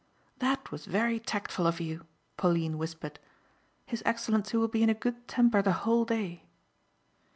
"That 0.39 0.71
was 0.71 0.87
very 0.87 1.19
tactful 1.19 1.67
of 1.67 1.79
you," 1.79 2.07
Pauline 2.35 2.79
whispered. 2.79 3.19
"His 3.85 4.01
Excellency 4.03 4.57
will 4.57 4.67
be 4.67 4.81
in 4.81 4.89
a 4.89 4.95
good 4.95 5.27
temper 5.27 5.61
the 5.61 5.73
whole 5.85 6.05
day." 6.05 6.47